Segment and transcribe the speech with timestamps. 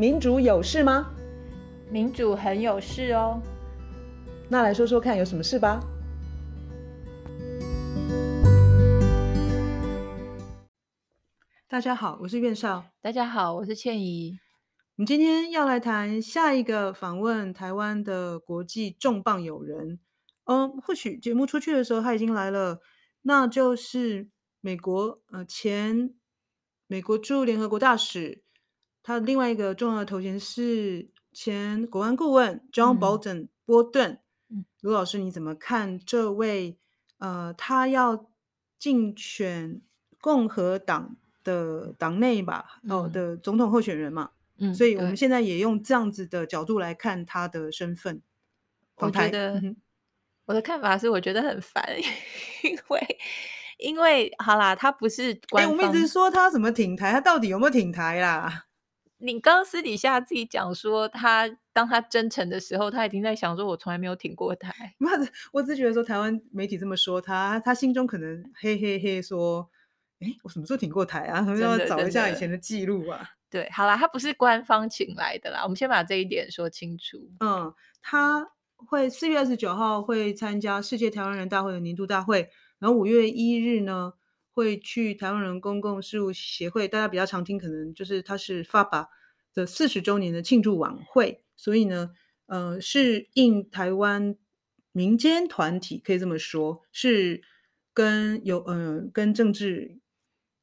[0.00, 1.12] 民主有事吗？
[1.90, 3.42] 民主很有事哦。
[4.48, 5.80] 那来说说看，有什么事吧？
[11.66, 12.84] 大家好，我是苑少。
[13.00, 14.38] 大家好，我是倩怡。
[14.94, 19.98] 我们今天要来谈下一个访问台湾的国际重磅友人。
[20.44, 22.78] 嗯，或许节目出去的时候他已经来了，
[23.22, 24.28] 那就是
[24.60, 26.14] 美国呃前
[26.86, 28.44] 美国驻联合国大使。
[29.02, 34.20] 他的另外一个重要的头衔是前国安顾问 John Bolton、嗯、波顿。
[34.80, 36.78] 卢老师，你怎么看这位？
[37.18, 38.28] 呃，他要
[38.78, 39.82] 竞选
[40.20, 42.80] 共和党的党内吧？
[42.84, 44.30] 嗯、哦，的总统候选人嘛。
[44.58, 48.22] 嗯，所以我们现在也用这样子的角度来看他的身份。
[48.96, 49.76] 我觉得、嗯、
[50.46, 51.84] 我的看法是，我觉得很烦，
[52.62, 53.18] 因为
[53.78, 55.72] 因为好啦，他不是官方。
[55.72, 58.66] 哎，我们一直说他什么挺台，他到底有没有挺台啦？
[59.18, 64.94] 你刚私底下自己讲说他，他当他真诚的时候，他已经在想说，我从来没有挺过台。
[65.52, 69.68] 我只觉得说，台湾媒体这么说他，他心中可能嘿嘿嘿说，
[70.20, 71.44] 哎，我什么时候挺过台啊？
[71.60, 73.30] 要找一下以前的记录啊。
[73.50, 77.18] 对，好啦，他不是官方请来的啦，我们先把这一点说清楚。
[77.40, 84.12] 嗯，他会四月二十九号会参加世界台湾人大会的年度大会，然后五月一日呢，
[84.58, 89.06] 会去台湾人公共事务协会，大家比较常听，可能就是他是 FABA
[89.54, 92.10] 的四十周年的庆祝晚会，所以呢，
[92.46, 94.34] 呃，是应台湾
[94.90, 97.40] 民间团体可以这么说，是
[97.94, 100.00] 跟有呃跟政治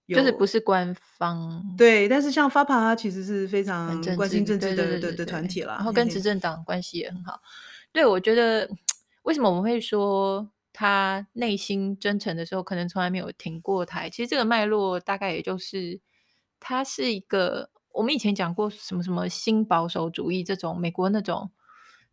[0.07, 7.39] 有，就是不是官方对，但是像 FABA 它其实是非常关心政治的的的团体啦，然后跟执政党关系也很好。
[7.93, 8.69] 对，我觉得
[9.23, 10.52] 为什么我们会说？
[10.77, 14.09] 他内心真诚的时候，可能从来没有停过台。
[14.09, 16.01] 其实这个脉络大概也就是，
[16.59, 21.49] 他是一个我们以前讲过什么什么新保守主义这种美国那种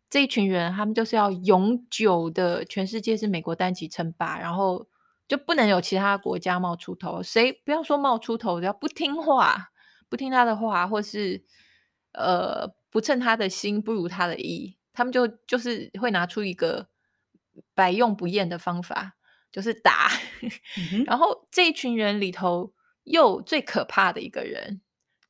[0.09, 4.87] 这一群人，他们就是要永久的全世界是美国单极称霸，然后
[5.27, 7.21] 就不能有其他国家冒出头。
[7.21, 9.71] 谁不要说冒出头，只要不听话、
[10.07, 11.43] 不听他的话，或是
[12.13, 16.92] 呃不称他的心不如他的意，他们就就是会拿出一个。
[17.75, 19.15] 百用不厌的方法
[19.51, 20.09] 就是打，
[20.91, 24.81] 嗯、然后这一群人里头又最可怕的一个人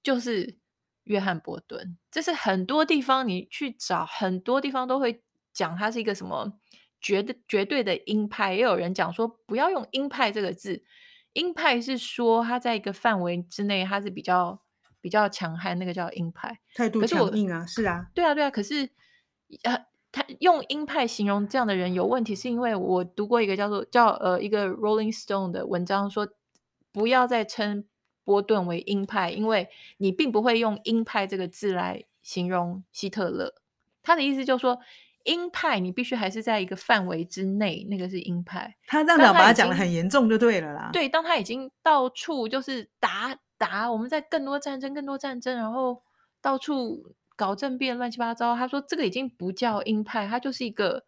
[0.01, 0.57] 就是
[1.03, 1.97] 约翰伯顿。
[2.09, 6.59] 这是很多地方你去找，很多地方都会讲他是一个什么
[7.01, 8.53] 绝对绝对的鹰派。
[8.53, 10.85] 也有人讲说不要用鹰派这个字，
[11.33, 14.61] 鹰派是说他在一个范围之内他是比较
[15.01, 18.49] 比较强悍，那个叫鹰派，态度强硬啊，是啊，对啊对啊。
[18.49, 18.89] 可是
[19.63, 19.85] 呃。
[20.13, 26.29] 他用鹰派形容这样的人有问题，是因为我读过一个叫做叫呃一个 Rolling Stone 的文章，说
[26.91, 27.83] 不要再称
[28.23, 33.55] 波顿为鹰派，因为你并不会用鹰派这个字来形容希特勒。
[34.03, 34.77] 他的意思就是说，
[35.23, 38.75] 鹰派你必须还是在一个范围之内，那个是鹰派。
[38.85, 40.91] 他这样讲把他讲的很严重就对了啦。
[40.93, 46.03] 对，当他已经到处就是打打，我们在更多战争，更多战争，然后
[46.39, 47.15] 到处。
[47.35, 51.05] 搞政变乱七八糟，他说这个已经不叫鹰派，他就是一个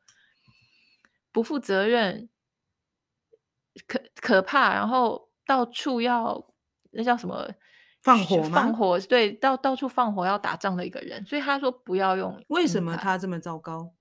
[1.32, 2.30] 不负责任、
[3.86, 6.48] 可可怕，然后到处要
[6.92, 7.52] 那叫什么
[8.02, 8.50] 放火吗？
[8.50, 12.44] 放火，对，到到处放火要打仗的一个人，所以他说不要用。
[12.48, 13.94] 为什么他这么糟糕？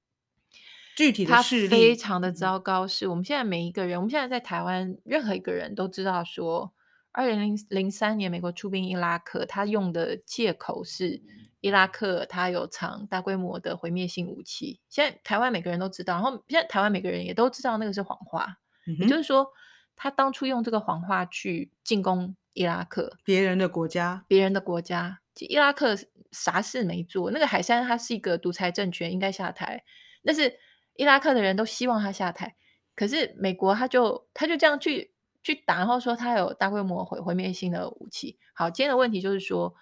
[0.97, 6.73] 具体的他非常的糟糕，是我们现在每一个人，我们现在在台湾，任何一个人都知道说，
[7.13, 11.23] 二零零三年美国出兵伊拉克，他用的借口是。
[11.65, 19.49] 伊拉克它有藏大规模的毁灭性武器，现在台湾每个人都知道，然后现在台湾每个人也都知道那个是谎话，嗯、也就是说，
[19.97, 25.97] 他当初用这个谎话去进攻伊拉克，别人的国家，别人的国家，伊拉克
[26.33, 29.83] 啥事没做，那个海山他是一个独裁政权，应该下台，
[30.23, 30.55] 但是
[30.97, 32.55] 伊拉克的人都希望他下台，
[32.95, 38.37] 可是美国他就他就这样去去打，然后说他有大规模毁毁灭性的武器。
[38.53, 39.75] 好，今天的问题就是说。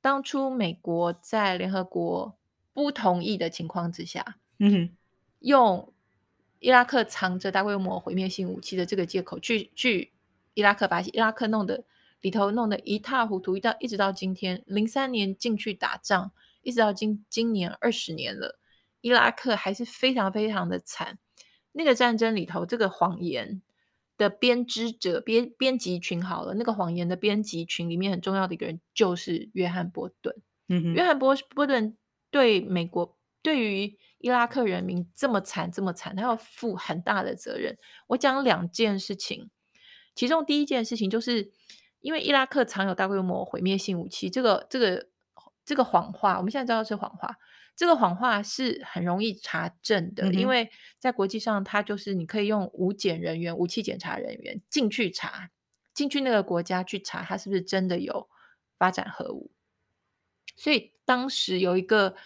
[0.00, 2.38] 当初美国在联合国
[2.72, 4.96] 不同意的情况之下，嗯哼，
[5.40, 5.92] 用
[6.58, 10.12] 伊拉克藏着大规模毁灭性武器的这个借口去去
[10.54, 11.84] 伊拉克，把伊拉克弄得
[12.20, 16.30] 里头弄得一塌糊涂，一到一直到今天，零三年进去打仗，
[16.62, 18.58] 一直到今今年二十年了，
[19.00, 21.18] 伊拉克还是非常非常的惨。
[21.72, 23.62] 那个战争里头，这个谎言。
[24.20, 30.36] 的编织者编编辑群好了，那个谎言的编辑群里面很重要的一个人就是约翰波顿。
[30.68, 31.96] 嗯哼，约翰波波顿
[32.30, 37.78] 对美国对于伊拉克人民这么惨这么惨，他要负很大的责任。
[38.08, 39.48] 我讲两件事情，
[40.14, 41.50] 其中第一件事情就是
[42.00, 45.08] 因为伊拉克藏有大规模毁灭性武器，这个这个
[45.70, 47.38] 这个谎话，我们现在知道是谎话。
[47.76, 50.68] 这个谎话是很容易查证的，嗯、因为
[50.98, 55.50] 在国际上，它就是你可以用武检人员、武器检查人员进去查，
[55.94, 58.28] 进去那个国家去查，它是不是真的有
[58.76, 59.52] 发展核武。
[60.56, 62.16] 所以当时有一个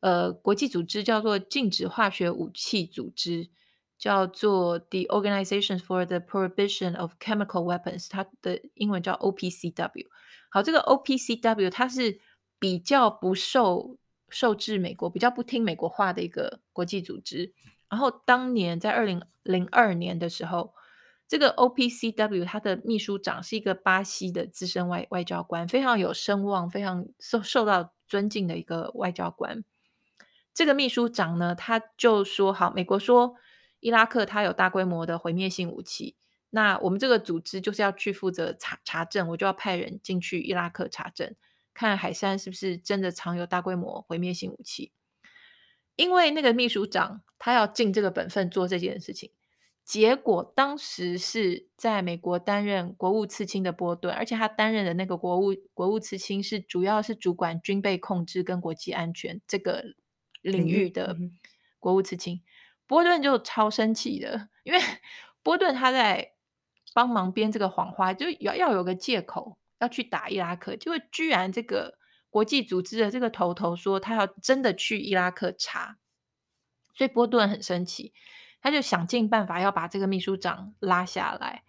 [0.00, 3.48] 呃国际组织叫做禁止化学武器组织，
[3.96, 10.08] 叫做 The Organization for the Prohibition of Chemical Weapons，它的英文叫 OPCW。
[10.50, 12.18] 好，这个 OPCW 它是
[12.60, 13.98] 比较不受
[14.28, 17.52] 受制美国，比较不听美国话的一个国际组织。
[17.88, 20.72] 然后当年在二零零二年的时候，
[21.26, 29.64] 这个 OPCW 它的秘书长是一个巴西的资深外外交官，非常有声望，非常受受到尊敬的一个外交官。
[30.52, 33.34] 这个秘书长呢，他就说：“好，美国说
[33.80, 36.16] 伊拉克它有大规模的毁灭性武器，
[36.50, 41.34] 那我们这个组织就是要去负责查查证，我就要派人进去伊拉克查证，
[41.74, 44.92] 看海山是不是真的藏有大规模毁灭性武器。
[45.96, 49.32] 因为那个秘书长他要尽这个本分做这件事情。”
[49.82, 59.82] 结果当时是在美国担任国务次卿的波顿，而且他担任的那个国务国务次卿是主要是主管军备控制跟国际安全这个
[60.42, 61.16] 领域的
[61.80, 62.36] 国务次卿。
[62.36, 62.42] 嗯、
[62.86, 64.78] 波顿就超生气的，因为
[65.42, 66.34] 波顿他在
[66.94, 71.98] 帮忙编这个谎话，就要要有个借口要去打伊拉克，结果居然这个
[72.30, 75.98] 国际组织的这个头头说他要真的去伊拉克查，
[76.94, 78.14] 所以波顿很生气。
[78.62, 81.64] 他就想尽办法要把这个秘书长拉下来，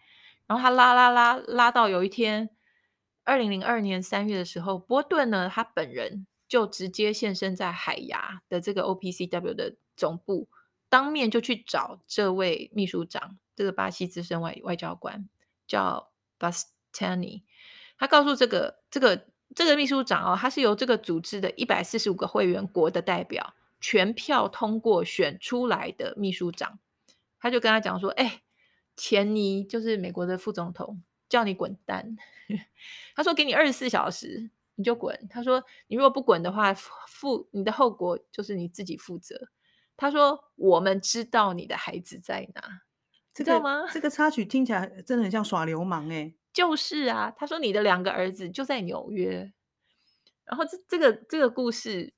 [0.46, 2.50] 然后他拉拉拉拉到有一天，
[3.24, 10.50] 二零零二年三月的时候，波顿呢，他本人就直接现身在海牙的这个 OPCW 的总部，
[10.90, 15.30] 当面就去找这位秘书长，这个巴西资深外外交官
[15.66, 17.44] 叫 Bastani，
[18.02, 23.54] 他告诉这个这个这个秘书长哦，他是由这个组织的一百四十五个会员国的代表。
[23.80, 26.80] 全票通过选出来的秘书长，
[27.40, 28.42] 他就跟他讲说：“哎、欸，
[28.96, 32.16] 钱尼就是美国的副总统，叫你滚蛋。
[33.16, 39.50] ”他说：“给你二十四小时，你就滚。”他说：“你如果不滚的话，负你的后果就是你自己负责。”
[39.98, 42.82] 他说：“我们知道你的孩子在哪，
[43.34, 46.36] 知道吗？”这个插曲听起来真的很像耍流氓哎、欸。
[46.54, 49.52] 就是啊，他说你的两个儿子就在纽约，
[50.46, 52.14] 然后这这个这个故事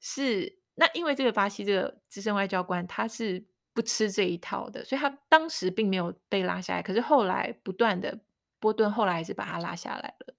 [0.00, 0.58] 是。
[0.76, 6.80] 那因为这个巴西这个资深外交官他是不吃这一套的，所以他当时并没有被拉下来。
[6.80, 8.18] 可是后来不断的
[8.58, 10.34] 波顿后来还是把他拉下来了。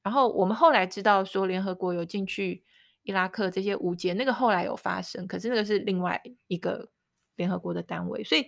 [0.00, 2.62] 然后我们后来知道说联合国有进去
[3.02, 6.88] 伊拉克这些武检，那个后来有发生，可是那个是另外一个
[7.34, 8.22] 联合国的单位。
[8.22, 8.46] 所以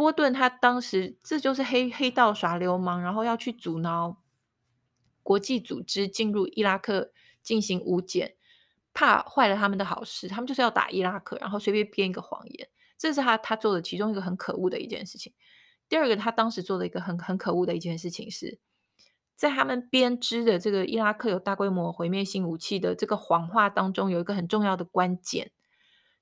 [0.00, 4.16] 波顿他当时这就是黑黑道耍流氓，然后要去阻挠
[5.22, 7.12] 国际组织进入伊拉克
[7.42, 8.36] 进行武检。
[8.94, 15.34] 怕坏了他们的好事，他们就是要打伊拉克，然后随便编一个谎言，这是他他做的其中一个很可恶的一件事情。
[15.86, 18.58] 第二个，他当时做的一个很很可恶的一件事情是，
[19.36, 25.52] 在他们编织的这个伊拉克有大规模毁灭性武器的这个谎话当中，有一个很重要的关键，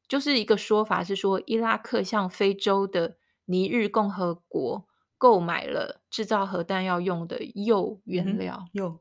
[0.08, 3.16] 就是一个说法是说，伊拉克向非洲的
[3.48, 4.86] 尼日共和国
[5.16, 9.00] 购买了制造核弹要用的铀原料，铀、嗯，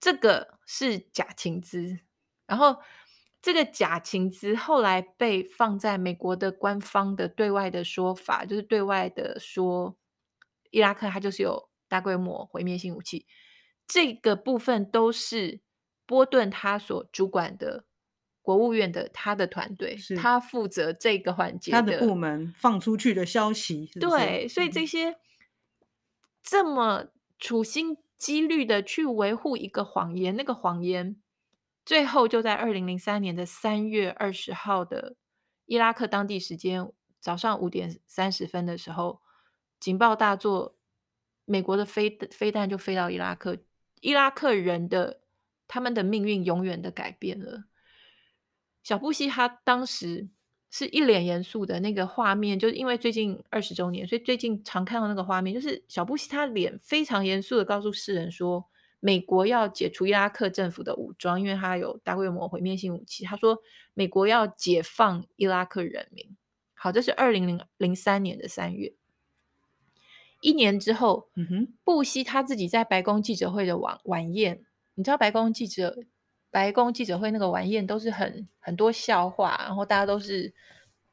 [0.00, 1.98] 这个是假情资。
[2.46, 2.78] 然后，
[3.42, 9.96] 这个假情资后来被放在美国的官方的对外的说法，就是对外的说，
[10.70, 13.26] 伊拉克它就是有大规模毁灭性武器。
[13.88, 15.60] 这个部分都是
[16.06, 17.84] 波顿他所主管的
[18.46, 23.98] 国务院的他的团队，是他负责这个环节，他的部门放出去的消息是是？
[23.98, 25.16] 对，所以这些、嗯、
[26.44, 27.06] 这么
[27.40, 31.16] 处心积虑的去维护一个谎言，那个谎言。
[31.84, 35.16] 最后就在二零零三年的三月二十号的
[35.64, 36.88] 伊拉克当地时间
[37.18, 39.20] 早上五点三十分的时候，
[39.80, 40.76] 警报大作，
[41.44, 43.58] 美国的飞飞弹就飞到伊拉克，
[44.00, 45.22] 伊拉克人的
[45.66, 47.64] 他们的命运永远的改变了。
[48.86, 50.28] 小布希他当时
[50.70, 58.64] 是一脸严肃的那个画面，就是因为最近二十周年，所以最近常看到那个画面，就是小布希他脸非常严肃的告诉世人说。
[58.98, 63.24] 美国要解除伊拉克政府的武装，因为他有大规模毁灭性武器。
[63.24, 63.58] 他说，
[63.94, 66.36] 美国要解放伊拉克人民。
[66.74, 68.94] 好，这是二零零三年的三月。
[70.40, 74.64] 一年之后，嗯哼，布希他自己在白宫记者会的晚晚宴，
[74.94, 75.98] 你知道白宫记者
[76.56, 80.54] 白宫记者会那个晚宴都是很很多笑话，然后大家都是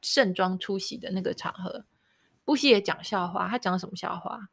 [0.01, 1.83] 盛装出席的那个场合。
[2.45, 4.47] 布希也讲笑话，他讲什么笑话？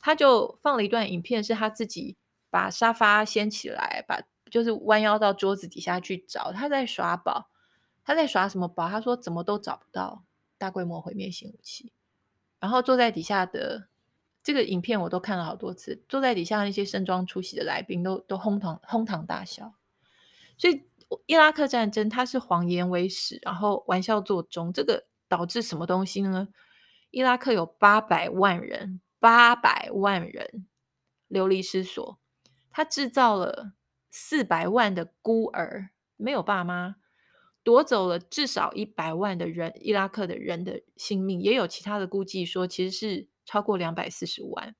[0.00, 2.16] 他就放了一段影片，是他自己。
[2.48, 7.50] 把沙发掀起来，把就是弯腰到桌子底下去找，他在耍宝，
[8.02, 8.88] 他在耍什么宝？
[8.88, 10.24] 他说怎么都找不到
[10.56, 11.92] 大规模毁灭性武器。
[12.58, 13.88] 然后坐在底下的
[14.42, 19.74] 这个影片我都看了好多次，坐在底下那些盛装出席的来宾都都哄堂哄堂大笑。
[20.62, 20.84] 所以
[21.26, 26.46] 伊拉克战争它是谎言为实，然后玩笑作中，这个导致什么东西呢？
[27.10, 30.68] 伊拉克有八百万人，八百万人
[31.26, 32.20] 流离失所，
[32.70, 33.72] 他制造了
[34.08, 36.94] 四百万的孤儿，没有爸妈。
[37.64, 44.76] 夺走了至少一百万的人，伊拉克的人的性命，也有其他的估计说，其实是超过两百四十万。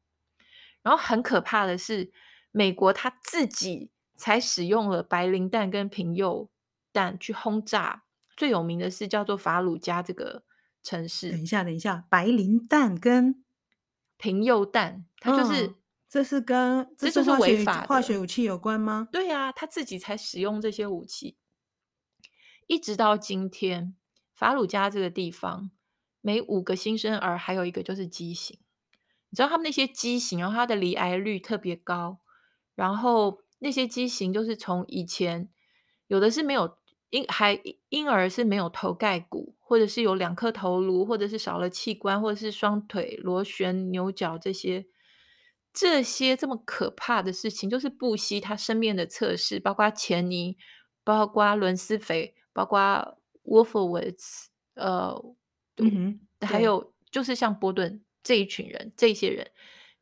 [0.82, 2.12] 然后很可怕的是，
[2.52, 6.50] 美国他自己才使用了白磷弹跟平铀
[6.92, 8.04] 弹去轰炸，
[8.36, 10.44] 最有名的是叫做法鲁加这个
[10.82, 11.30] 城市。
[11.30, 13.44] 等一下，等一下，白磷弹跟
[14.16, 15.74] 平铀弹，它就是、哦、
[16.08, 19.08] 这是跟这是违法化学武器有关吗？
[19.10, 21.36] 对啊，他自己才使用这些武器。
[22.68, 23.96] 一直到今天，
[24.34, 25.70] 法鲁加这个地方，
[26.20, 28.58] 每五个新生儿还有一个就是畸形。
[29.30, 32.20] 你知道他们那些畸形，然后它的罹癌率特别高，
[32.74, 35.48] 然后那些畸形就是从以前
[36.08, 36.76] 有的是没有
[37.10, 44.86] 婴还婴儿是没有头盖骨，或者是有两颗头颅，或者是少了器官，或者是双腿螺旋牛角这些
[45.72, 50.56] 这些这么可怕的事情，就是不惜他身边的测试，包括钱尼，
[51.02, 52.34] 包括伦斯斐。
[52.54, 55.18] 包括 Wolfowitz，呃，
[55.78, 59.50] 嗯哼，还有就是像波顿这一群人，这些人，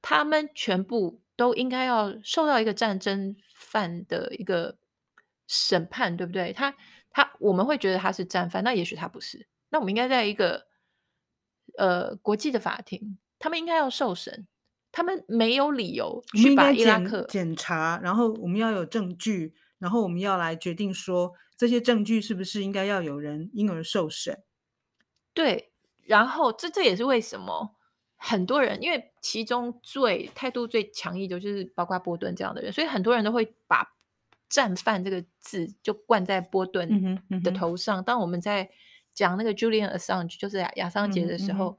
[0.02, 4.76] 他们全部都应该要受到一个战争犯的一个
[5.46, 6.52] 审判，对不对？
[6.52, 6.76] 他
[7.08, 9.48] 他我们会觉得他是战犯，那也许他不是。
[9.70, 10.66] 那我们应该在一个
[11.78, 14.46] 呃国际的法庭，他们应该要受审，
[14.92, 19.54] 他们没有理由去把伊拉克检查，然后我们要有证据。
[19.78, 24.44] 然后我们要来决定说，这些证据是不是应该要有人因而受审？
[25.32, 25.72] 对，
[26.04, 27.76] 然后这这也是为什么
[28.16, 33.94] 很多人，因为其中最态度最强硬的就是包括波顿这样的人，所以很多人都会把
[34.48, 38.00] “战犯”这个字就冠在波顿的头上。
[38.00, 38.70] 嗯嗯、当我们在
[39.12, 41.78] 讲那个 Julian Assange，就是亚桑杰的时候，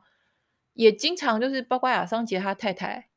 [0.74, 3.10] 也经常就是包括亚桑杰他太太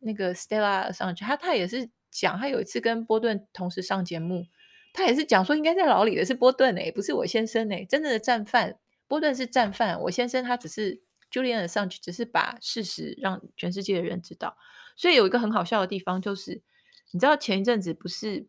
[0.00, 1.90] 那个 Stella Assange，他他也是。
[2.12, 4.44] 讲他有一次跟波顿同时上节目，
[4.92, 14.56] 他也是讲说应该在牢里的是波顿哎，不是我先生哎，真正的战犯波顿是战犯，我先生他只是 Julian Assange，只是把事实让全世界的人知道。
[14.96, 16.62] 所以有一个很好笑的地方就是，
[17.12, 18.46] 你知道前一阵子不是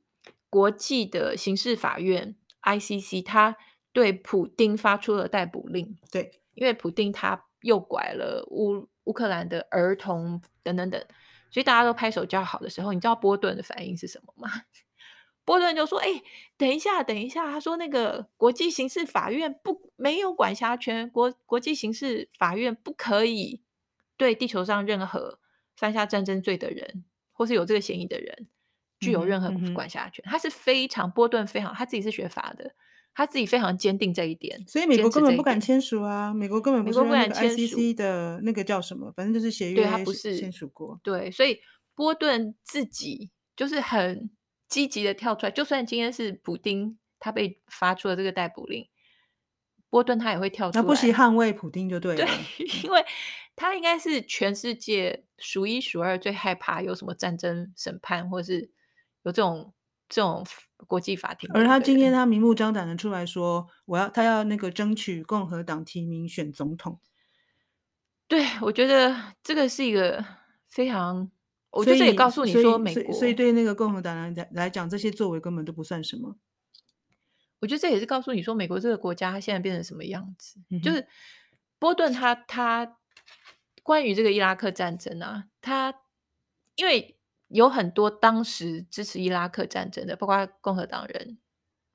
[0.50, 3.56] 国际的刑事法院 ICC，他
[3.94, 11.02] 对普丁发出了逮捕令，对，因为普丁他诱拐了乌乌克兰的儿童等等等。
[11.50, 14.50] 所以大家都拍手叫好的时候，你知道波顿的反应是什么吗？
[15.44, 16.24] 波顿就说：“哎、欸，
[16.58, 23.62] 等一下，等一下。”他说：“那个国际刑事法院不没有管辖权，国国际刑事法院不可以
[24.18, 25.40] 对地球上任何
[25.76, 28.48] 犯下战争罪的人，或是有这个嫌疑的人
[29.00, 30.24] 具有任何管辖权。
[30.26, 32.76] 嗯”嗯、他是非常波顿非常，他自己是学法的。
[33.14, 36.34] 他自己非常坚定这一点，所以美国根本不敢签署啊！
[36.34, 40.98] 美国根本不是那个 ICC 的那个叫什么，反正就是协约，对他不是签署过。
[41.04, 41.60] 对，所以
[41.94, 44.32] 波顿自己就是很
[44.72, 48.88] 积极的跳出来，就算今天是普丁他被发出了这个逮捕令，
[49.90, 52.26] 波顿他也会跳出来，那不惜捍卫普丁就对了。
[52.26, 53.06] 对，因为
[53.56, 58.72] 他应该是全世界数一数二最害怕有什么战争审判，或是
[59.24, 59.74] 有这种
[60.10, 60.44] 这种。
[60.88, 67.00] 国际法庭，而他今天他明目张胆的出来说，我要他要那个争取共和党提名选总统。
[68.28, 70.26] 对，我觉得这个是一个
[70.68, 71.30] 非常，
[71.72, 76.38] 我觉得这也告诉你说，美国，所以，对那个共和党来来讲，这些作为根本都不算什么。
[77.60, 80.60] 我觉得这也是告诉你说，美国这个国家它现在变成什么样子。
[80.70, 81.08] 嗯、就是
[81.80, 82.98] 波顿他他
[83.84, 85.94] 关于这个伊拉克战争啊，他
[86.76, 87.18] 因为。
[87.54, 91.38] 有很多当时支持伊拉克战争的，包括共和党人，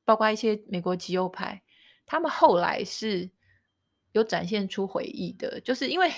[0.04, 1.62] 包括一些美国极右派，
[2.04, 3.30] 他们后来是
[4.12, 6.12] 有展现出悔意的，就是因为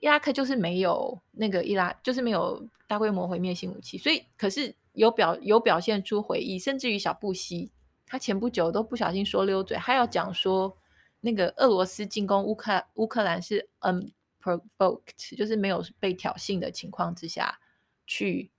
[0.00, 7.70] 伊拉克就是没有那个伊拉，就是没有大规模毁灭性武器，所以可是有表有表现出回忆，甚至于小布希
[8.06, 10.76] 他前不久都不小心说溜嘴，他要讲说
[11.20, 17.58] 那个俄罗斯进攻乌克乌克兰是 unprovoked，就是没有被挑衅的情况之下。
[18.12, 18.50] 去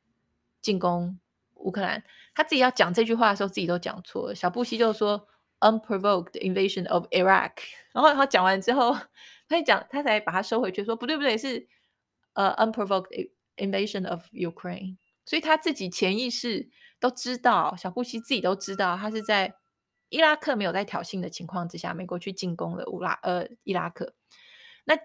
[0.61, 1.19] 进攻
[1.55, 2.01] 乌克兰，
[2.33, 4.33] 他自己要讲这句话的时候，自己都讲错了。
[4.33, 5.27] 小布希就说
[5.61, 7.51] “unprovoked invasion of Iraq”，
[7.93, 8.95] 然后他讲完之后，
[9.47, 11.67] 他一讲，他才把它收回去，说不对不对，是
[12.33, 14.97] 呃、uh, “unprovoked invasion of Ukraine”。
[15.25, 19.55] 所以他自己潜意识都知道，小布希自己都知道，他是在
[20.09, 24.13] 伊拉克没有在挑衅的情况之下，美国去进攻了乌拉呃伊拉克。
[24.83, 24.95] 那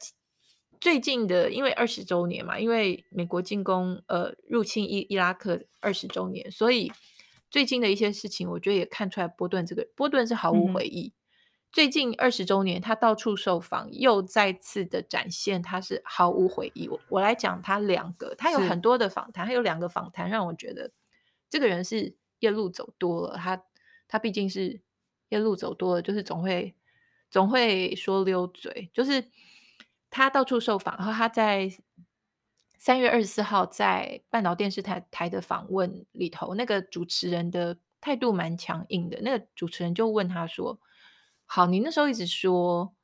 [0.81, 6.91] 最近的，因为二十周年嘛，因为美国进攻呃入侵伊伊拉克二十周年，所以
[7.51, 11.13] 最近的一些事情，我觉得也看出来波顿这个波顿是毫无悔意。
[11.15, 11.19] 嗯
[11.73, 16.89] 最近二十周年，他到处受访，又再次的展现他是毫无悔意。
[16.89, 20.91] 我我来讲他两个，他有很多的访谈，他有两个访谈让我觉得
[21.51, 23.37] 这个人是夜路走多了。
[23.37, 23.63] 他
[24.09, 24.81] 他毕竟是
[25.29, 26.75] 夜路走多了，就是总会
[27.31, 28.89] 总会说溜嘴。
[28.95, 29.31] 就是
[30.09, 31.71] 他到处受访，然后他在
[32.87, 39.19] 三月二十四号在半岛电视台台的访问里头，那个主持人的态度蛮强硬的。
[39.23, 40.79] 那个主持人就问他说。
[41.47, 42.95] 好，你那时候一直说，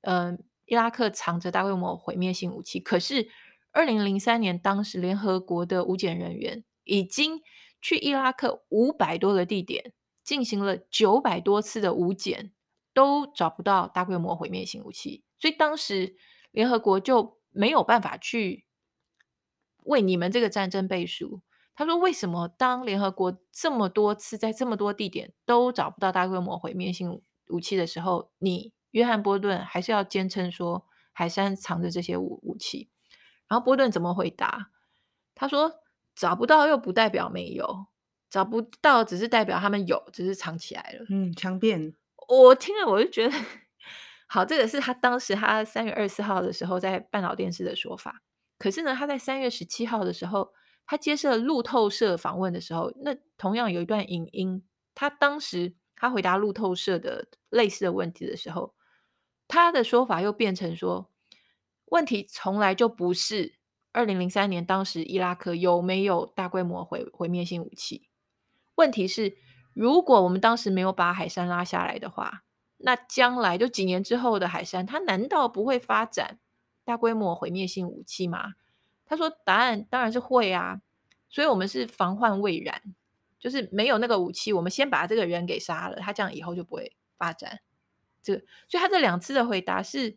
[0.00, 2.80] 嗯、伊拉克藏着大规模毁灭性武器。
[2.80, 3.28] 可是，
[3.70, 7.42] 二零零三年，当时联合国的武检人员已经
[7.82, 9.92] 去伊拉克五百多个地点，
[10.24, 12.52] 进行了九百多次的武检，
[12.94, 15.22] 都找不到大规模毁灭性武器。
[15.38, 16.16] 所以，当时
[16.50, 18.64] 联合国就没有办法去
[19.88, 21.42] 为你们这个战争背书。
[21.74, 32.90] 他说：“为什么当联合国这么多次在这么多地点都找不到大规模毁灭性武器？”的时候，你约翰波顿还是要坚称说海山藏着这些武武器。
[33.48, 34.70] 然后波顿怎么回答？
[35.36, 35.72] 他说
[36.16, 37.86] ：“找不到又不代表没有，
[38.28, 41.94] 找不到只是代表他们有，只是藏起来了。”嗯，强辩。
[42.28, 43.34] 我听了我就觉得，
[44.26, 48.20] 好，这个是他当时他三月二十四号的时候在半岛电视的说法。
[48.58, 50.52] 可是呢，他在三月十七号的时候，
[50.86, 54.62] 他接受路透社访问的时候，那同样有一段影音，
[54.94, 55.74] 他当时。
[56.00, 58.72] 他回答路透社的类似的问题的时候，
[59.48, 61.10] 他的说法又变成说，
[61.86, 63.56] 问题从来就不是
[63.90, 68.08] 二零零三年当时伊拉克有没有大规模毁毁灭性武器，
[68.76, 69.38] 问题是
[69.74, 72.44] 如果我们当时没有把海山拉下来的话，
[72.76, 76.38] 那将来就几年之后的海山，他难道不会发展
[76.88, 78.54] 大规模毁灭性武器吗？
[79.04, 80.80] 他说答案当然是会啊，
[81.28, 82.82] 所以我们是防患未然。
[83.38, 87.60] 就是没有那个武器，我们先把这个人给杀了，他这样以后就不会发展
[88.20, 88.40] 这个。
[88.66, 90.16] 所以他这两次的回答是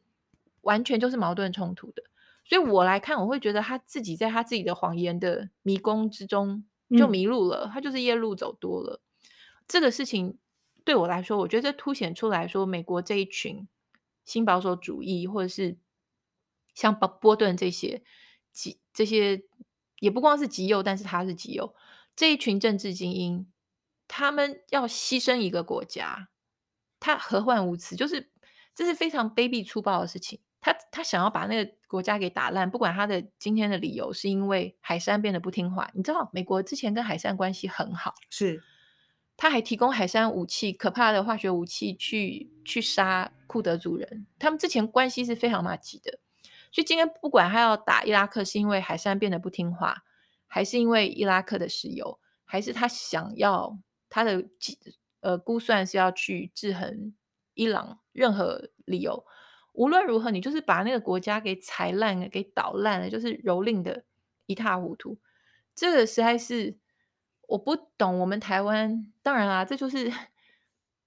[0.61, 2.01] 完全就是矛盾冲突的。
[2.43, 6.63] 所以我来看，我会觉得他自己在他自己的谎言的迷宫之中
[6.97, 8.99] 就迷路了，嗯、他就是夜路走多了。
[9.67, 10.39] 这个事情
[10.83, 13.67] 对我来说，我觉得凸显出来说，美国这一群
[14.25, 15.77] 新保守主义，或者是
[16.73, 18.03] 像波波顿这些
[18.51, 19.43] 极这些，
[19.99, 21.75] 也不光是极右，但是他是极右。
[22.15, 23.51] 这一群政治精英，
[24.07, 26.29] 他们要牺牲一个国家，
[26.99, 27.95] 他何患无辞？
[27.95, 28.31] 就是
[28.75, 30.39] 这是非常卑鄙粗暴的事情。
[30.59, 35.89] 他他想要把那个国家给打烂，不管他的今天的理由是因为海山变得不听话。
[35.95, 38.61] 你知道，美国之前跟海山关系很好，是
[39.35, 44.27] 他还提供海山武器，可怕的化学武器去去杀库德族人。
[44.37, 46.19] 他们之前关系是非常密切的，
[46.71, 50.03] 所以今天不管他要打伊拉克，是因为海山变得不听话。
[50.53, 53.79] 还是因为伊拉克的石油，还是他想要
[54.09, 54.43] 他的
[55.21, 57.13] 呃估算是要去制衡
[57.53, 59.25] 伊朗，任何理由，
[59.71, 64.03] 无论如何，你就是把那个国家给踩烂了，给捣烂了，就是蹂躏的
[64.45, 65.17] 一塌糊涂。
[65.73, 66.77] 这个实在是
[67.47, 68.19] 我不懂。
[68.19, 70.11] 我们台湾当然啦，这就是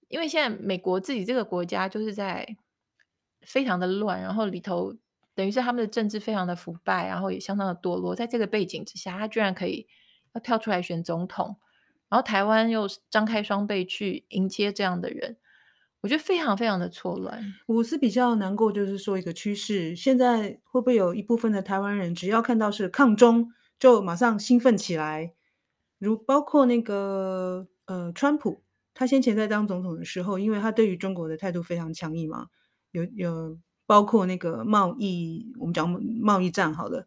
[0.08, 2.56] 因为现在美国自己这个国家就是在
[3.42, 4.96] 非常的乱，然后里头。
[5.34, 8.14] 等于是他们的政治非常的腐败，然后也相当的堕落。
[8.14, 9.88] 在这个背景之下，他居然可以
[10.32, 11.56] 要跳出来选总统，
[12.08, 15.36] 然后台湾又张开双臂去迎接这样的人，
[16.02, 17.52] 我觉得非常非常的错乱。
[17.66, 25.34] 我是比较难过，就是说一个趋势，现在会不会有一部分的台湾人，只要看到是抗中，就马上兴奋起来？
[25.98, 28.62] 如包括那个呃，川普，
[28.94, 32.46] 他先前在当总统的时候，因为他对于中国的态度非常强硬嘛，
[32.92, 33.58] 有有。
[33.86, 35.88] 包括那个贸易，我们讲
[36.20, 37.06] 贸易战好了，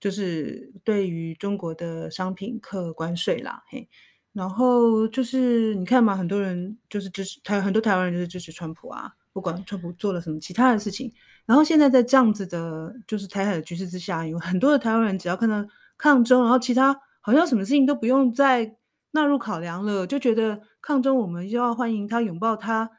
[0.00, 3.88] 就是对于中国的商品课关税啦，嘿，
[4.32, 11.12] 然后就是你看嘛，很多人就是支持台，很多台湾人就是支持川普啊，不管川普做了什么其他的事情，
[11.44, 15.62] 然后现在在这样子的，就是台海的局势之下，有很多的台湾人只要看到
[15.98, 18.76] 抗中，然后其他好像什么事情都不用再
[19.10, 22.90] 纳入考量了，就觉得抗中我们就要欢迎他，拥抱他。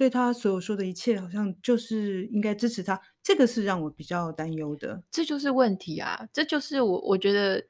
[0.00, 5.02] 对他所有说的一切，好像就是应该支持他，这个是让我比较担忧的。
[5.10, 6.26] 这就是问题啊！
[6.32, 7.62] 这就是我我觉得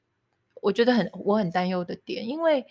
[0.61, 2.65] 我觉得很我很担忧的点，因为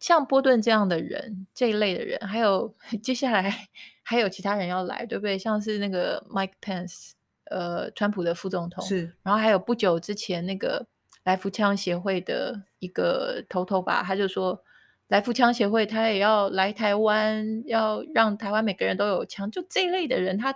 [0.00, 3.68] 像波顿这样的人，这一类的人，还有 接下来
[4.02, 5.36] 还有其他人要来，对不对？
[5.36, 7.10] 像是那个 Mike Pence，
[7.50, 10.86] 呃，川普的副总统，是，然后还有不久之前那个
[11.24, 14.64] 来福枪协会的一个头头吧，他就说，
[15.08, 20.52] 来福枪协会他也要来台湾，要让台湾每个人都有枪，就这一类的人，他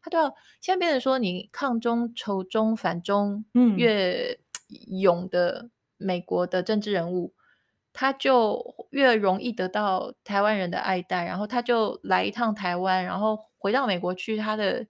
[0.00, 0.34] 他都要。
[0.60, 4.38] 现在变成说，你抗中、仇中、反中，嗯，越
[4.88, 7.34] 勇的美国的政治人物。
[7.98, 14.86] 他就越容易得到台湾人的爱戴，然后他就来一趟台湾，然后回到美国去，他的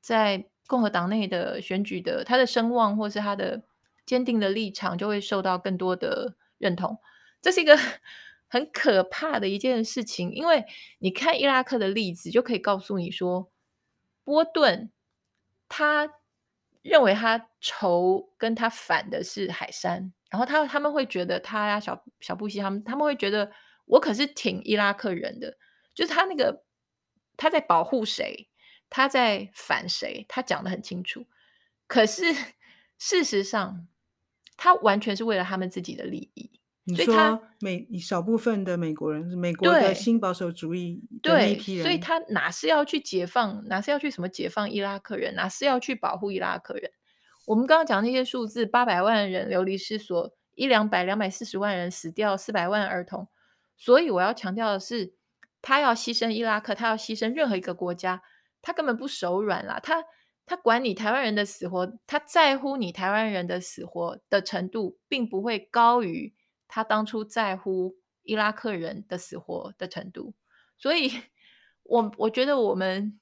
[0.00, 3.62] 在共和党内的选举的他的声望，或是他的
[4.06, 6.96] 坚定的立场，就会受到更多的认同。
[7.42, 7.76] 这是一个
[8.50, 10.64] 很可怕的一件事情，因为
[10.98, 13.50] 你看伊拉克的例子，就可以告诉你说，
[14.24, 14.90] 波顿
[15.68, 16.14] 他
[16.82, 20.12] 认为他仇跟他反的是海山。
[20.30, 23.50] 然后他他们会觉得他呀，小小布希他们他们会觉得
[23.84, 25.56] 我可是挺伊拉克人的，
[25.94, 26.64] 就是他那个
[27.36, 28.48] 他在保护谁，
[28.88, 31.26] 他在反谁，他讲的很清楚。
[31.86, 32.32] 可是
[32.98, 33.88] 事实上，
[34.56, 36.59] 他完全是为了他们自己的利益。
[36.84, 46.90] 你说美少部分的美国人，美国的新保守主义对，所以他哪是要去解放，哪是要去什么解放伊拉克人，哪是要去保护伊拉克人。
[47.46, 53.28] 我们刚刚讲那些数字，八百万人流离失所，一两百、两百四十万人死掉，四百万儿童。
[53.76, 55.14] 所以我要强调的是，
[55.62, 58.22] 他要牺牲伊拉克，他要牺牲任何一个国家，
[58.62, 59.78] 他根本不手软啦。
[59.82, 60.04] 他
[60.46, 66.34] 他管你台湾人的死活，他在乎你台湾人的死活的程度，并不会高于
[66.70, 70.32] 他当初在乎伊拉克人的死活的程度。
[70.78, 71.10] 所以
[71.82, 73.20] 我，我我觉得我们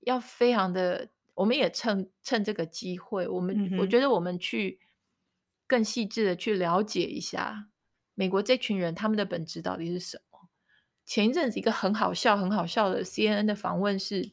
[0.00, 1.10] 要非常的。
[1.36, 4.78] 我们也趁趁这个机会，我们、嗯、我觉得我们去
[5.66, 7.66] 更细致的去了解一下
[8.14, 10.48] 美国这群人他们的本质到底是什么。
[11.04, 14.30] 前一阵子一个很好笑、很好笑的 CNN 的访问是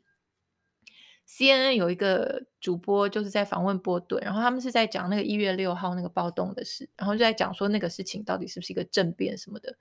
[1.31, 9.75] ，CNN 有一个主播就是在访问波顿，然后他们是在讲那个一月六号那个暴动的事，然后就在讲说那个事情到底是不是一个政变什么的。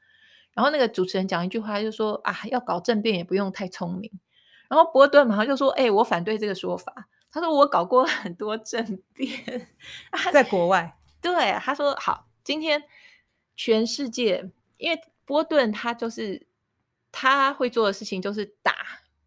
[0.55, 4.11] 然后那个主持人讲一句话，就说啊，要搞政变也不用太聪明。
[4.69, 9.69] 然后波顿马上就说：“哎、欸，我反对这个说法。”他说：“我搞过很多政变，
[10.33, 12.83] 在国外。”对，他说：“好，今天
[13.57, 16.47] 全世界，因为波顿他就是
[17.13, 18.75] 他会做的事情就是打，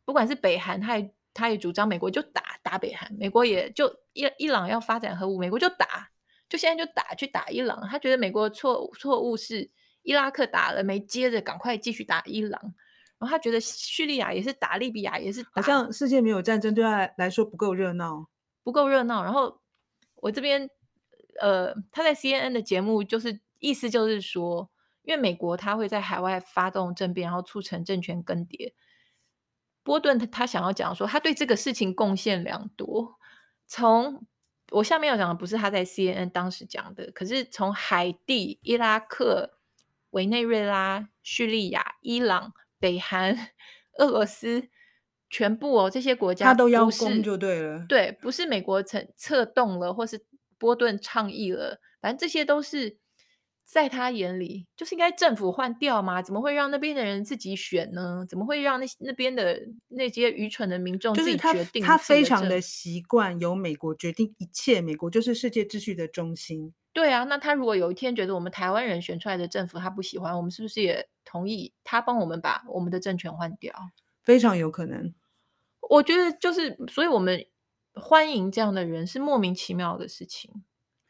[0.04, 6.10] 不管是北韩，他也他也主张美国就打打北韩，美国也就伊伊朗要发展核武，美国就打，
[6.48, 7.88] 就现在就打去打伊朗。
[7.90, 9.70] 他觉得美国错错误是
[10.04, 12.74] 伊拉克打了没接着赶快继续打伊朗。”
[13.20, 18.28] 然后他觉得叙利亚也是打，利比亚也是打，好像世界没有战争对他来说不够热闹，
[18.64, 19.24] 不够热闹。
[19.24, 19.62] 然后
[20.16, 20.70] 我这边，
[21.40, 24.70] 呃，他在 CNN 的节目就是意思就是说，
[25.04, 28.74] 因为美国他会在海外发动政变，然后促成政权更迭。
[29.84, 33.20] 波顿他他想要讲说，他对这个事情贡献良多。
[33.68, 34.26] 从
[34.72, 39.60] 我下面要讲的不是他在 CNN 当时讲的，可是从海地、伊拉克、
[40.10, 42.54] 委内瑞拉、叙利亚、伊朗。
[42.80, 43.34] 北韩、
[43.98, 44.68] 俄罗斯，
[45.30, 47.86] 全部哦，这些国家他都邀功就对了。
[47.88, 50.26] 对，不是美国策策动了，或是
[50.58, 52.98] 波顿倡议了，反正这些都是
[53.74, 56.22] 在他眼里，就是应该政府换掉嘛？
[56.22, 58.24] 怎么会让那边的人自己选呢？
[58.30, 61.84] 怎么会让那那边的那些愚蠢的民众自己决定？
[61.84, 66.72] 他非常的习惯由美国决定一切，美国就是世界秩序的中心。
[66.94, 73.74] 对啊，那他如果有一天觉得我们台湾人选出来的政府他不喜欢，我们是不是也同意他帮我们把我们的政权换掉？
[74.22, 75.16] 非常有可能。
[75.90, 77.44] 我觉得就是，所以我们
[77.96, 80.64] 欢迎这样的人是莫名其妙的事情。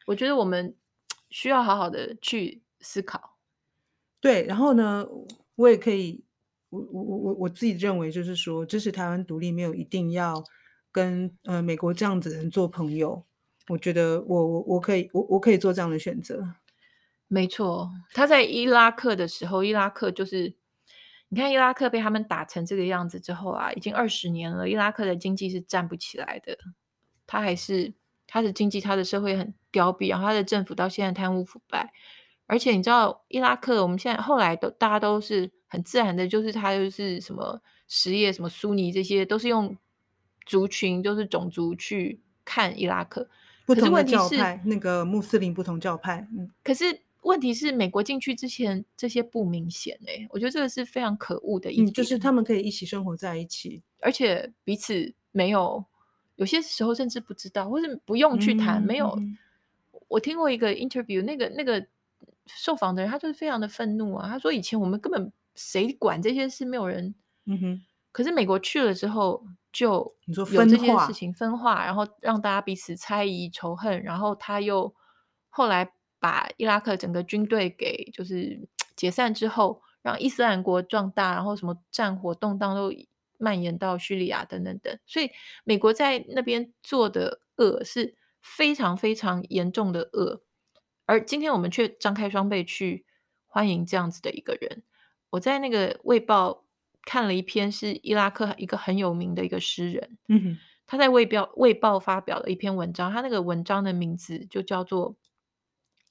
[0.06, 0.74] 我觉得我们
[1.34, 3.36] 需要好好的去思考。
[4.20, 5.04] 对，然后呢，
[5.56, 6.22] 我也可以，
[6.70, 10.44] 我我我我我自己认为就是说，支持台湾独立没有一定要
[10.92, 13.24] 跟呃美国这样子的人做朋友。
[13.66, 16.54] 我觉得我我我可以我我可以做这样的选择。
[17.26, 20.54] 没错，他在伊拉克的时候，伊拉克就是
[21.30, 26.56] 你看伊拉克被他们打成这个样子之后啊，已经二十年了，伊拉克的经济是站不起来的。
[27.26, 27.92] 他还是
[28.34, 31.92] 他的经济，他的社会很凋敝，然后他的政府到现在贪污腐败。
[32.46, 39.78] 而且你知道，伊拉克我们现在后来都大家都是很自然的，就是他就是什么什叶、什么苏尼这些，都是用
[40.44, 43.30] 族群，就是种族去看伊拉克。
[43.64, 46.50] 不同的教派，那个穆斯林不同教派，嗯。
[46.64, 51.86] 可是问题是，美国进去之前这些不明显哎、我觉得这个是非常可恶的一点。
[51.86, 55.84] 嗯，就是他们可以一起生活在一起，而且彼此没有，
[56.36, 59.36] 有些时候甚至不知道，或是不用去谈，嗯、没有、嗯。
[60.08, 61.84] 我听过一个 interview，那个那个
[62.46, 64.28] 受访的人，他就是非常的愤怒啊。
[64.28, 67.14] 他说：“以前我们根本谁管这些事，没有人。”
[67.46, 67.82] 嗯哼。
[68.12, 74.94] 可是美国去了之后，就有这件事情分化，然后让大家彼此猜疑仇恨，然后他又
[75.50, 82.92] 后来把伊拉克整个军队给就是解散之后，让伊斯兰国壮大，然后什么战火动荡都
[83.38, 85.30] 蔓延到叙利亚等等等，所以
[85.64, 90.42] 美国在那边做的恶是非常非常严重的恶，
[91.06, 93.04] 而今天我们却张开双臂去
[93.46, 94.82] 欢迎这样子的一个人。
[95.30, 96.50] 我在那个《卫报》
[97.02, 105.12] 看了一篇，是伊拉克一个很有名的一个诗人，嗯哼，他在《卫报》《卫报》发表了一篇文章，他那个文章的名字就叫做《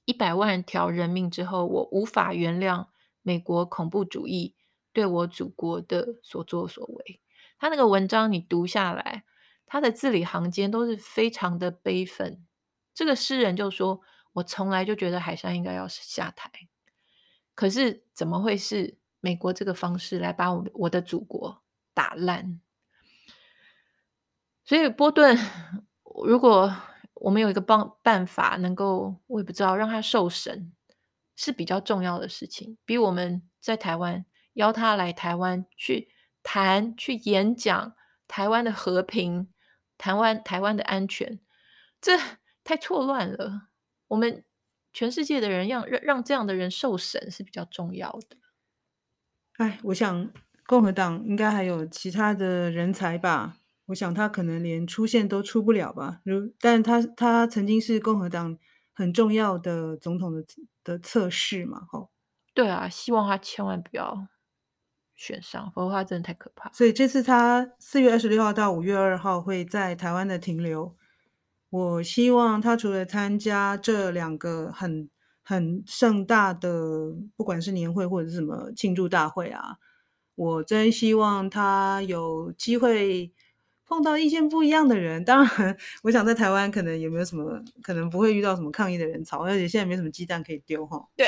[0.04, 2.86] 一百万条人命之后，我无法原谅
[3.22, 4.54] 美国恐怖主义
[4.94, 7.04] 对我祖国的所作所为》。
[7.58, 9.24] 他那个文章你读下来。
[9.66, 12.44] 他的字里行间都是非常的悲愤。
[12.92, 14.02] 这个诗人就说
[14.34, 16.48] ：“我从来就觉得海珊应该要下台，
[17.54, 22.60] 可是怎么会是美国这个方式来把我我的祖国打烂？”
[24.64, 25.36] 所以波顿，
[26.24, 26.72] 如果
[27.14, 30.72] 我们有一个办办法，能够我也不知道让他受审，
[31.34, 34.24] 是比较重要的事情，比我们在台湾
[34.54, 36.08] 邀他来台湾去
[36.42, 37.94] 谈、去演讲
[38.26, 39.48] 台湾的和平。
[39.96, 41.38] 台湾台湾的安全，
[42.00, 42.18] 这
[42.64, 43.68] 太错乱了。
[44.08, 44.44] 我们
[44.92, 48.36] 全世界的人让让让这样的人受审是比较重要的。
[49.58, 50.32] 哎，我想
[50.66, 53.58] 共和党应该还有其他的人才吧。
[53.86, 56.20] 我想他可能连出现都出不了吧。
[56.24, 58.58] 如，但他他曾经是共和党
[58.92, 60.44] 很重要的总统的
[60.82, 61.86] 的测试嘛。
[61.88, 62.10] 吼，
[62.52, 64.26] 对啊，希望他千万不要。
[65.16, 66.70] 选上，否则的话真的太可怕。
[66.72, 70.94] 所以这次他四月二十六号到五月二号会在台湾的停留。
[71.70, 75.08] 我希望他除了参加这两个很
[75.42, 79.78] 很盛大的，不管是年会或者是什么庆祝大会啊，
[80.36, 83.32] 我真希望他有机会
[83.84, 85.24] 碰到意见不一样的人。
[85.24, 91.08] 当然，我想在台湾可能也没有什么，可能不会遇到什么抗议的人潮，而且现在没什么鸡蛋可以丢哈。
[91.16, 91.26] 对。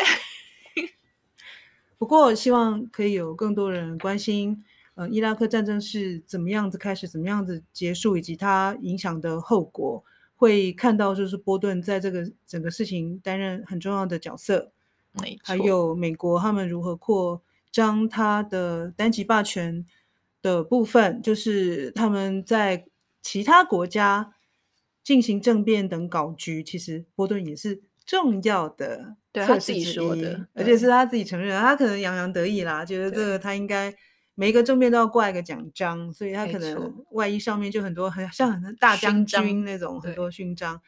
[1.98, 4.62] 不过，希望可以有更多人关心，
[4.96, 10.04] 呃，伊拉克战争是怎么样子开始，怎么样子结束，以及它影响的后果，
[10.36, 14.70] 会看到就是波顿在这个整个事情担任很重要的角色。
[15.42, 19.86] 还有美国他们如何扩张他的单极霸权
[20.42, 22.84] 的部分，就是他们在
[23.22, 24.34] 其他国家
[25.02, 27.80] 进行政变等搞局，其实波顿也是。
[28.06, 33.92] 重要的，对他自己说的，而且是他自己承认，他可能洋洋得意啦，觉得这个他应该
[34.36, 40.80] 每一个正面都要挂一个奖章，所以他可能外衣上面就很多很像很大将军那种很多勋章。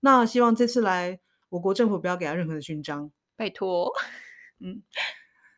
[0.00, 3.92] 那希望这次来，我国政府不要给他任何的勋章，拜托。
[4.60, 4.82] 嗯，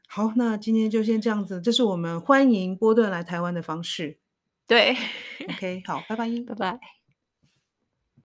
[0.08, 4.16] 好，那今天就先这样子，这是我们欢迎波顿来台湾的方式。
[4.66, 4.96] 对
[5.50, 7.01] ，OK， 好，拜拜，拜拜。